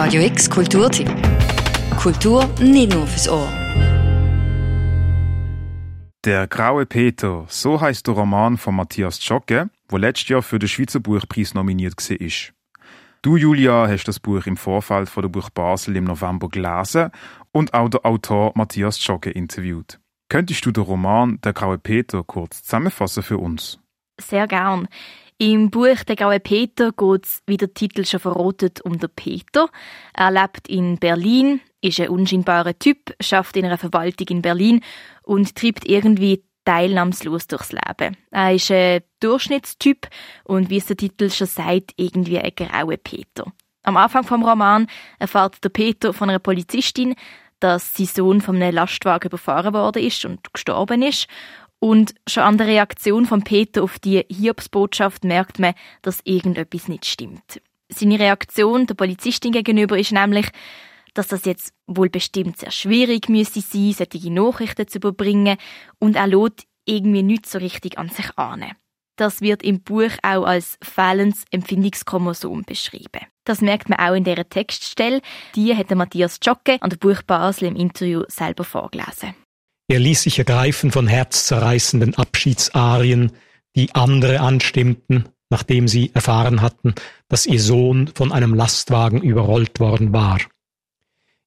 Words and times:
Radio 0.00 0.22
X 0.22 0.48
Kulturtipp. 0.48 1.10
Kultur 2.00 2.48
nicht 2.60 2.94
nur 2.94 3.04
fürs 3.04 3.28
Ohr. 3.28 3.48
Der 6.24 6.46
graue 6.46 6.86
Peter, 6.86 7.46
so 7.48 7.80
heißt 7.80 8.06
der 8.06 8.14
Roman 8.14 8.58
von 8.58 8.76
Matthias 8.76 9.18
Zschocke, 9.18 9.70
wo 9.88 9.96
letztes 9.96 10.28
Jahr 10.28 10.42
für 10.42 10.60
den 10.60 10.68
Schweizer 10.68 11.00
Buchpreis 11.00 11.52
nominiert 11.52 11.96
war. 11.96 12.54
Du, 13.22 13.36
Julia, 13.36 13.88
hast 13.88 14.04
das 14.04 14.20
Buch 14.20 14.46
im 14.46 14.56
Vorfeld 14.56 15.08
von 15.08 15.22
der 15.22 15.30
Buch 15.30 15.50
Basel 15.50 15.96
im 15.96 16.04
November 16.04 16.48
gelesen 16.48 17.10
und 17.50 17.74
auch 17.74 17.88
der 17.88 18.06
Autor 18.06 18.52
Matthias 18.54 19.00
Zschocke 19.00 19.32
interviewt. 19.32 19.98
Könntest 20.28 20.64
du 20.64 20.70
den 20.70 20.84
Roman 20.84 21.40
Der 21.42 21.52
graue 21.52 21.76
Peter 21.76 22.22
kurz 22.22 22.62
zusammenfassen 22.62 23.24
für 23.24 23.38
uns? 23.38 23.80
Sehr 24.20 24.46
gern. 24.46 24.86
Im 25.40 25.70
Buch 25.70 26.02
Der 26.08 26.16
graue 26.16 26.40
Peter 26.40 26.90
geht 26.90 27.24
es, 27.24 27.42
wie 27.46 27.56
der 27.56 27.72
Titel 27.72 28.04
schon 28.04 28.18
verrotet, 28.18 28.80
um 28.80 28.98
den 28.98 29.08
Peter. 29.14 29.68
Er 30.12 30.32
lebt 30.32 30.66
in 30.66 30.98
Berlin, 30.98 31.60
ist 31.80 32.00
ein 32.00 32.08
unscheinbarer 32.08 32.76
Typ, 32.76 33.14
schafft 33.20 33.56
in 33.56 33.64
einer 33.64 33.78
Verwaltung 33.78 34.26
in 34.26 34.42
Berlin 34.42 34.82
und 35.22 35.54
treibt 35.54 35.88
irgendwie 35.88 36.42
teilnahmslos 36.64 37.46
durchs 37.46 37.70
Leben. 37.70 38.16
Er 38.32 38.52
ist 38.52 38.72
ein 38.72 39.02
Durchschnittstyp 39.20 40.08
und 40.42 40.70
wie 40.70 40.78
es 40.78 40.86
der 40.86 40.96
Titel 40.96 41.30
schon 41.30 41.46
sagt, 41.46 41.92
irgendwie 41.96 42.40
ein 42.40 42.52
grauer 42.56 42.96
Peter. 42.96 43.44
Am 43.84 43.96
Anfang 43.96 44.24
vom 44.24 44.42
Roman 44.42 44.88
erfährt 45.20 45.62
der 45.62 45.68
Peter 45.68 46.12
von 46.12 46.30
einer 46.30 46.40
Polizistin, 46.40 47.14
dass 47.60 47.94
sein 47.94 48.06
Sohn 48.06 48.40
von 48.40 48.56
einem 48.56 48.74
Lastwagen 48.74 49.28
überfahren 49.28 49.72
worden 49.72 50.02
ist 50.02 50.24
und 50.24 50.52
gestorben 50.52 51.02
ist 51.02 51.28
und 51.80 52.14
schon 52.28 52.42
an 52.42 52.58
der 52.58 52.66
Reaktion 52.66 53.26
von 53.26 53.42
Peter 53.42 53.82
auf 53.82 53.98
die 53.98 54.24
Hiobsbotschaft 54.28 55.24
merkt 55.24 55.58
man, 55.58 55.74
dass 56.02 56.20
irgendetwas 56.24 56.88
nicht 56.88 57.06
stimmt. 57.06 57.60
Seine 57.88 58.18
Reaktion 58.18 58.86
der 58.86 58.94
Polizistin 58.94 59.52
gegenüber 59.52 59.98
ist 59.98 60.12
nämlich, 60.12 60.48
dass 61.14 61.28
das 61.28 61.44
jetzt 61.44 61.72
wohl 61.86 62.10
bestimmt 62.10 62.58
sehr 62.58 62.70
schwierig 62.70 63.28
müsste 63.28 63.60
sein, 63.60 63.92
solche 63.92 64.30
Nachrichten 64.30 64.88
zu 64.88 64.98
überbringen 64.98 65.56
und 65.98 66.16
er 66.16 66.26
lässt 66.26 66.66
irgendwie 66.84 67.22
nicht 67.22 67.46
so 67.46 67.58
richtig 67.58 67.98
an 67.98 68.08
sich 68.08 68.36
ahnen. 68.36 68.72
Das 69.16 69.40
wird 69.40 69.64
im 69.64 69.82
Buch 69.82 70.12
auch 70.22 70.44
als 70.44 70.78
fehlendes 70.80 71.44
Empfindungschromosom 71.50 72.62
beschrieben. 72.62 73.26
Das 73.44 73.60
merkt 73.60 73.88
man 73.88 73.98
auch 73.98 74.14
in 74.14 74.22
dieser 74.22 74.48
Textstelle. 74.48 75.20
Die 75.56 75.74
hat 75.74 75.90
Matthias 75.90 76.38
Jocke 76.42 76.76
an 76.80 76.90
der 76.90 76.98
Buch 76.98 77.22
Basel 77.22 77.68
im 77.68 77.74
Interview 77.74 78.22
selber 78.28 78.62
vorgelesen. 78.62 79.34
Er 79.88 79.98
ließ 79.98 80.22
sich 80.22 80.38
ergreifen 80.38 80.92
von 80.92 81.08
herzzerreißenden 81.08 82.14
Abschiedsarien, 82.14 83.32
die 83.74 83.94
andere 83.94 84.40
anstimmten, 84.40 85.30
nachdem 85.48 85.88
sie 85.88 86.10
erfahren 86.14 86.60
hatten, 86.60 86.94
dass 87.28 87.46
ihr 87.46 87.60
Sohn 87.60 88.10
von 88.14 88.30
einem 88.30 88.52
Lastwagen 88.52 89.22
überrollt 89.22 89.80
worden 89.80 90.12
war. 90.12 90.40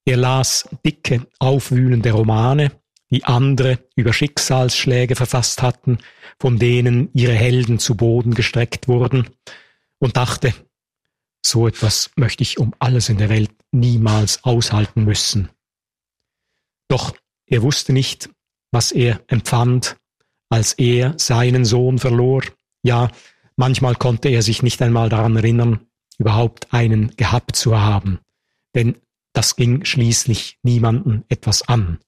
Er 0.06 0.18
las 0.18 0.68
dicke, 0.84 1.28
aufwühlende 1.38 2.12
Romane, 2.12 2.72
die 3.12 3.26
andere 3.26 3.78
über 3.96 4.14
Schicksalsschläge 4.14 5.16
verfasst 5.16 5.62
hatten, 5.62 6.00
von 6.40 6.58
denen 6.58 7.10
ihre 7.14 7.34
Helden 7.34 7.78
zu 7.78 7.96
Boden 7.96 8.34
gestreckt 8.34 8.88
wurden, 8.88 9.30
und 10.00 10.18
dachte, 10.18 10.56
so 11.46 11.68
etwas 11.68 12.10
möchte 12.16 12.42
ich 12.42 12.58
um 12.58 12.74
alles 12.80 13.10
in 13.10 13.18
der 13.18 13.30
Welt 13.30 13.52
niemals 13.72 14.44
aushalten 14.44 15.04
müssen. 15.04 15.50
Doch 16.88 17.16
er 17.52 17.62
wusste 17.62 17.94
nicht, 17.94 18.30
was 18.72 18.92
er 18.92 19.22
empfand, 19.28 19.98
als 20.50 20.74
er 20.74 21.14
seinen 21.20 21.66
Sohn 21.66 22.00
verlor. 22.00 22.44
Ja, 22.82 23.12
manchmal 23.58 23.96
konnte 23.96 24.30
er 24.30 24.42
sich 24.42 24.64
nicht 24.64 24.82
einmal 24.82 25.10
daran 25.10 25.36
erinnern, 25.36 25.86
überhaupt 26.18 26.74
einen 26.74 27.16
gehabt 27.18 27.56
zu 27.56 27.80
haben, 27.80 28.20
denn 28.74 28.96
das 29.34 29.56
ging 29.56 29.86
schließlich 29.86 30.60
niemanden 30.64 31.26
etwas 31.30 31.68
an. 31.68 32.00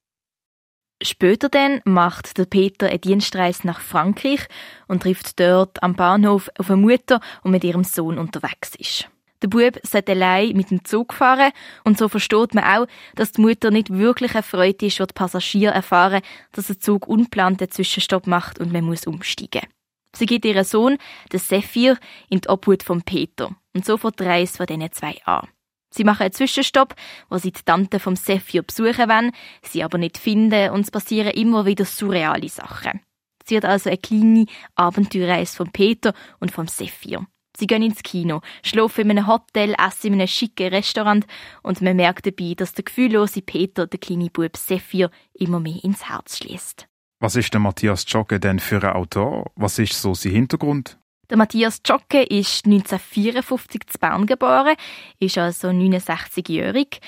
Später 1.02 1.49
dann 1.49 1.81
macht 1.83 2.38
der 2.38 2.45
Peter 2.45 2.88
eine 2.88 2.99
Dienstreise 2.99 3.67
nach 3.67 3.81
Frankreich 3.81 4.48
und 4.87 5.03
trifft 5.03 5.39
dort 5.39 5.83
am 5.83 5.95
Bahnhof 5.95 6.49
auf 6.58 6.70
eine 6.70 6.82
Mutter, 6.82 7.20
die 7.43 7.49
mit 7.49 7.64
ihrem 7.65 7.83
Sohn 7.83 8.17
unterwegs 8.17 8.76
ist. 8.76 9.09
Der 9.43 9.49
Bub 9.49 9.77
sollte 9.83 10.14
allein 10.14 10.55
mit 10.55 10.71
dem 10.71 10.86
Zug 10.86 11.14
fahren 11.14 11.52
und 11.83 11.98
so 11.98 12.08
versteht 12.08 12.55
man 12.55 12.64
auch, 12.64 12.87
dass 13.15 13.33
die 13.33 13.42
Mutter 13.42 13.71
nicht 13.71 13.92
wirklich 13.92 14.36
erfreut 14.36 14.81
ist, 14.81 14.99
wenn 14.99 15.08
die 15.08 15.14
Passagiere 15.14 15.73
erfahren, 15.73 16.21
dass 16.54 16.67
der 16.67 16.80
Zug 16.80 17.08
unplant 17.08 17.61
einen 17.61 17.70
Zwischenstopp 17.70 18.26
macht 18.26 18.59
und 18.59 18.71
man 18.71 18.86
muss 18.86 19.05
umsteigen. 19.05 19.67
Sie 20.15 20.27
gibt 20.27 20.45
ihren 20.45 20.64
Sohn, 20.64 20.98
den 21.33 21.39
Sephir, 21.42 21.98
in 22.30 22.39
die 22.39 22.48
Obhut 22.48 22.83
von 22.83 23.02
Peter 23.02 23.53
und 23.73 23.86
so 23.86 23.98
fährt 23.98 24.21
die 24.21 24.23
Reise 24.23 24.55
von 24.55 24.65
diesen 24.65 24.92
zwei 24.93 25.17
an. 25.26 25.49
Sie 25.89 26.05
machen 26.05 26.23
einen 26.23 26.32
Zwischenstopp, 26.32 26.95
wo 27.30 27.37
sie 27.37 27.52
die 27.52 27.64
Tante 27.65 27.99
vom 27.99 28.15
Sephir 28.15 28.64
besuchen 28.64 29.09
wollen, 29.09 29.32
sie 29.61 29.83
aber 29.83 29.98
nicht 29.98 30.17
finden 30.17 30.70
und 30.70 30.82
es 30.82 30.92
passieren 30.92 31.32
immer 31.32 31.65
wieder 31.65 31.83
surreale 31.83 32.48
Sachen. 32.48 33.02
Sie 33.43 33.58
hat 33.58 33.65
also 33.65 33.89
eine 33.89 33.98
kleine 33.98 34.45
Abenteuerreise 34.76 35.58
von 35.58 35.70
Peter 35.71 36.14
und 36.39 36.52
vom 36.52 36.67
Sephir. 36.67 37.27
Sie 37.55 37.67
gehen 37.67 37.83
ins 37.83 38.02
Kino, 38.03 38.41
schlafen 38.64 39.09
in 39.09 39.11
einem 39.11 39.27
Hotel, 39.27 39.75
essen 39.77 40.08
in 40.08 40.14
einem 40.14 40.27
schicken 40.27 40.69
Restaurant 40.69 41.25
und 41.61 41.81
man 41.81 41.95
merkt 41.95 42.25
dabei, 42.25 42.53
dass 42.55 42.73
der 42.73 42.83
gefühllose 42.83 43.41
Peter 43.41 43.87
den 43.87 43.99
kleinen 43.99 44.31
Bub 44.31 44.58
Sephir 44.58 45.11
immer 45.33 45.59
mehr 45.59 45.83
ins 45.83 46.09
Herz 46.09 46.37
schließt. 46.37 46.87
Was 47.19 47.36
ist 47.36 47.53
der 47.53 47.61
Matthias 47.61 48.05
Jocke 48.08 48.39
denn 48.39 48.59
für 48.59 48.83
ein 48.83 48.93
Autor? 48.95 49.52
Was 49.55 49.80
ist 49.80 50.02
so 50.02 50.14
sein 50.14 50.33
Hintergrund? 50.33 50.97
Der 51.30 51.37
Matthias 51.37 51.81
Jocke 51.86 52.23
ist 52.23 52.65
1954 52.65 53.81
in 53.81 53.99
Bern 53.99 54.25
geboren, 54.25 54.75
ist 55.20 55.37
also 55.37 55.70
69-jährig 55.70 56.99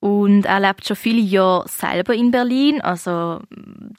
und 0.00 0.44
er 0.44 0.60
lebt 0.60 0.86
schon 0.86 0.96
viele 0.96 1.22
Jahre 1.22 1.66
selber 1.66 2.14
in 2.14 2.30
Berlin, 2.30 2.82
also 2.82 3.40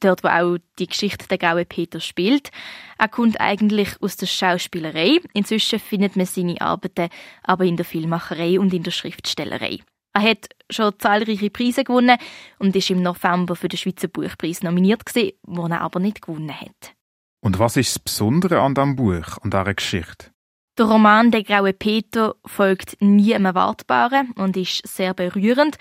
dort, 0.06 0.24
wo 0.24 0.28
auch 0.28 0.58
die 0.80 0.88
Geschichte 0.88 1.28
der 1.28 1.38
graue 1.38 1.66
Peter 1.66 2.00
spielt. 2.00 2.52
Er 2.98 3.08
kommt 3.08 3.40
eigentlich 3.40 4.02
aus 4.02 4.16
der 4.18 4.28
Schauspielerei. 4.28 5.20
Inzwischen 5.34 5.80
findet 5.80 6.16
man 6.16 6.26
seine 6.26 6.60
Arbeiten 6.62 7.10
aber 7.44 7.66
in 7.66 7.78
der 7.78 7.86
Filmmacherei 7.86 8.60
und 8.60 8.74
in 8.74 8.84
der 8.84 8.92
Schriftstellerei. 8.92 9.80
Er 10.14 10.22
hat 10.22 10.48
schon 10.70 10.94
zahlreiche 10.98 11.50
Preise 11.50 11.84
gewonnen 11.84 12.18
und 12.58 12.76
ist 12.76 12.90
im 12.90 13.02
November 13.02 13.56
für 13.56 13.68
den 13.68 13.78
Schweizer 13.78 14.08
Buchpreis 14.08 14.64
nominiert 14.64 15.06
gewesen, 15.06 15.34
wo 15.44 15.66
er 15.68 15.82
aber 15.82 16.00
nicht 16.00 16.22
gewonnen 16.22 16.58
hat. 16.58 16.96
Und 17.42 17.60
was 17.60 17.76
ist 17.76 17.96
das 17.96 18.00
Besondere 18.00 18.62
an 18.62 18.74
diesem 18.74 18.96
Buch, 18.96 19.38
an 19.42 19.52
dieser 19.52 19.74
Geschichte? 19.74 20.35
Der 20.78 20.88
Roman 20.88 21.32
Der 21.32 21.44
graue 21.44 21.72
Peter 21.72 22.36
folgt 22.46 23.02
nie 23.02 23.34
einem 23.34 23.46
Erwartbaren 23.46 24.32
und 24.32 24.58
ist 24.58 24.86
sehr 24.86 25.14
berührend. 25.14 25.78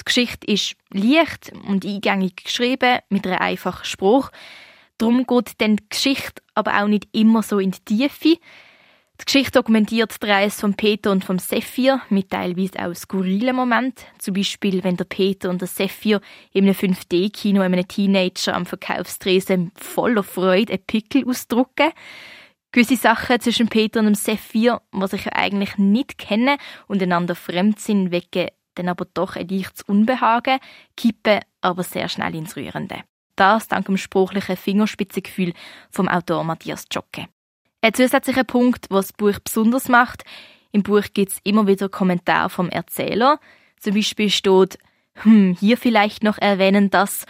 Die 0.00 0.04
Geschichte 0.06 0.50
ist 0.50 0.74
leicht 0.90 1.52
und 1.68 1.84
eingängig 1.84 2.44
geschrieben, 2.44 3.00
mit 3.10 3.26
einem 3.26 3.40
einfachen 3.40 3.84
Spruch. 3.84 4.30
Darum 4.96 5.26
geht 5.26 5.60
dann 5.60 5.76
die 5.76 5.88
Geschichte 5.90 6.40
aber 6.54 6.82
auch 6.82 6.88
nicht 6.88 7.08
immer 7.12 7.42
so 7.42 7.58
in 7.58 7.72
die 7.72 7.80
Tiefe. 7.84 8.40
Die 9.20 9.24
Geschichte 9.26 9.58
dokumentiert 9.58 10.16
die 10.22 10.26
Reise 10.26 10.60
von 10.60 10.72
Peter 10.72 11.10
und 11.10 11.26
vom 11.26 11.38
Sephir 11.38 12.00
mit 12.08 12.30
teilweise 12.30 12.78
auch 12.78 12.94
skurrilen 12.94 13.54
Momenten. 13.54 14.06
Zum 14.18 14.32
Beispiel, 14.32 14.82
wenn 14.82 14.96
der 14.96 15.04
Peter 15.04 15.50
und 15.50 15.60
der 15.60 15.68
Sephir 15.68 16.22
in 16.52 16.64
einem 16.64 16.74
5D-Kino 16.74 17.60
einem 17.60 17.86
Teenager 17.86 18.54
am 18.54 18.64
Verkaufstresen 18.64 19.72
voller 19.74 20.22
Freude 20.22 20.72
einen 20.72 20.84
Pickel 20.86 21.28
ausdrucken 21.28 21.92
gewisse 22.72 22.96
Sachen 22.96 23.40
zwischen 23.40 23.68
Peter 23.68 24.00
und 24.00 24.06
dem 24.06 24.14
Sephir, 24.14 24.82
was 24.92 25.12
sich 25.12 25.32
eigentlich 25.32 25.78
nicht 25.78 26.18
kennen 26.18 26.58
und 26.86 27.02
einander 27.02 27.34
fremd 27.34 27.80
sind, 27.80 28.10
wecken 28.10 28.48
dann 28.74 28.88
aber 28.88 29.06
doch 29.12 29.36
ein 29.36 29.48
leichtes 29.48 29.82
Unbehagen, 29.82 30.60
kippen 30.96 31.40
aber 31.60 31.82
sehr 31.82 32.08
schnell 32.08 32.34
ins 32.34 32.56
Rührende. 32.56 33.02
Das 33.34 33.68
dank 33.68 33.86
dem 33.86 33.96
spruchlichen 33.96 34.56
Fingerspitzengefühl 34.56 35.52
vom 35.90 36.08
Autor 36.08 36.44
Matthias 36.44 36.84
Jocke. 36.92 37.26
Ein 37.80 37.94
zusätzlicher 37.94 38.44
Punkt, 38.44 38.86
was 38.90 39.08
das 39.08 39.16
Buch 39.16 39.38
besonders 39.40 39.88
macht, 39.88 40.24
im 40.72 40.82
Buch 40.82 41.04
gibt 41.14 41.32
es 41.32 41.38
immer 41.44 41.66
wieder 41.66 41.88
Kommentare 41.88 42.50
vom 42.50 42.68
Erzähler. 42.68 43.40
Zum 43.80 43.94
Beispiel 43.94 44.30
steht, 44.30 44.78
hm, 45.14 45.56
hier 45.58 45.76
vielleicht 45.76 46.22
noch 46.22 46.38
erwähnen, 46.38 46.90
dass 46.90 47.26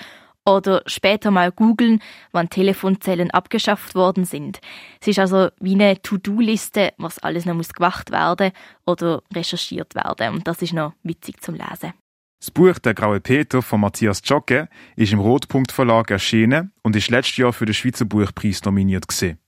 oder 0.48 0.82
später 0.86 1.30
mal 1.30 1.52
googeln, 1.52 2.00
wann 2.32 2.48
Telefonzellen 2.48 3.30
abgeschafft 3.30 3.94
worden 3.94 4.24
sind. 4.24 4.60
Es 5.00 5.08
ist 5.08 5.18
also 5.18 5.50
wie 5.60 5.74
eine 5.74 6.00
To-Do-Liste, 6.00 6.94
was 6.96 7.18
alles 7.18 7.44
noch 7.44 7.54
muss 7.54 7.72
gemacht 7.72 8.10
werden 8.10 8.52
oder 8.86 9.22
recherchiert 9.34 9.94
werden. 9.94 10.34
Und 10.34 10.48
das 10.48 10.62
ist 10.62 10.72
noch 10.72 10.94
witzig 11.02 11.42
zum 11.42 11.54
Lesen. 11.54 11.92
Das 12.40 12.50
Buch 12.50 12.78
Der 12.78 12.94
graue 12.94 13.20
Peter 13.20 13.62
von 13.62 13.80
Matthias 13.80 14.22
Jocke 14.24 14.68
ist 14.96 15.12
im 15.12 15.18
Rotpunkt 15.18 15.72
Verlag 15.72 16.10
erschienen 16.10 16.72
und 16.82 16.96
ist 16.96 17.10
letztes 17.10 17.36
Jahr 17.36 17.52
für 17.52 17.66
den 17.66 17.74
Schweizer 17.74 18.04
Buchpreis 18.04 18.64
nominiert 18.64 19.08
gewesen. 19.08 19.38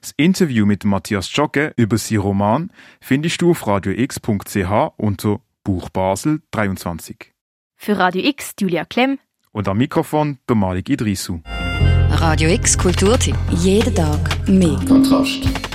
Das 0.00 0.12
Interview 0.16 0.64
mit 0.64 0.84
Matthias 0.84 1.34
Jocke 1.34 1.72
über 1.76 1.98
seinen 1.98 2.20
Roman 2.20 2.70
findest 3.00 3.42
du 3.42 3.50
auf 3.50 3.66
radiox.ch 3.66 4.92
unter 4.96 5.40
Buch 5.64 5.88
Basel 5.90 6.42
23. 6.52 7.32
Für 7.74 7.98
Radio 7.98 8.24
X 8.24 8.54
Julia 8.60 8.84
Klemm 8.84 9.18
und 9.56 9.68
am 9.68 9.78
Mikrofon 9.78 10.36
der 10.46 10.54
Malik 10.54 10.90
Idrisu. 10.90 11.40
Radio 12.10 12.50
X 12.50 12.76
Kulturtipp. 12.76 13.36
Jeden 13.50 13.94
Tag 13.94 14.46
mehr. 14.46 14.78
Kontrast. 14.86 15.65